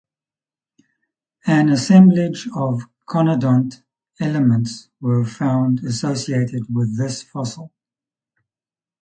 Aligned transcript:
An 1.45 1.69
assemblage 1.69 2.49
of 2.55 2.81
conodont 3.07 3.83
elements 4.19 4.89
were 4.99 5.23
found 5.25 5.83
associated 5.83 6.73
with 6.73 6.97
this 6.97 7.21
fossil. 7.21 7.71